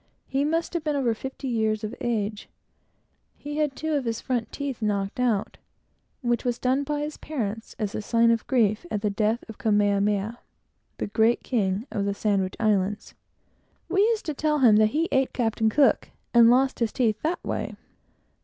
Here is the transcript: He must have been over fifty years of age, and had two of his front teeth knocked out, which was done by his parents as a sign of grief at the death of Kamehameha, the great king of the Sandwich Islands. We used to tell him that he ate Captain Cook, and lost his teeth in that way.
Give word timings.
He 0.25 0.43
must 0.43 0.73
have 0.73 0.83
been 0.83 0.95
over 0.95 1.13
fifty 1.13 1.47
years 1.47 1.83
of 1.83 1.93
age, 2.01 2.49
and 3.45 3.55
had 3.55 3.75
two 3.75 3.93
of 3.93 4.05
his 4.05 4.19
front 4.19 4.51
teeth 4.51 4.81
knocked 4.81 5.19
out, 5.19 5.59
which 6.23 6.43
was 6.43 6.57
done 6.57 6.83
by 6.83 7.01
his 7.01 7.17
parents 7.17 7.75
as 7.77 7.93
a 7.93 8.01
sign 8.01 8.31
of 8.31 8.47
grief 8.47 8.83
at 8.89 9.03
the 9.03 9.11
death 9.11 9.43
of 9.47 9.59
Kamehameha, 9.59 10.39
the 10.97 11.05
great 11.05 11.43
king 11.43 11.85
of 11.91 12.05
the 12.05 12.15
Sandwich 12.15 12.55
Islands. 12.59 13.13
We 13.89 14.01
used 14.01 14.25
to 14.25 14.33
tell 14.33 14.57
him 14.57 14.77
that 14.77 14.87
he 14.87 15.07
ate 15.11 15.33
Captain 15.33 15.69
Cook, 15.69 16.09
and 16.33 16.49
lost 16.49 16.79
his 16.79 16.91
teeth 16.91 17.17
in 17.23 17.29
that 17.29 17.43
way. 17.43 17.75